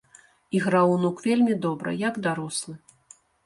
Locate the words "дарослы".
2.27-2.73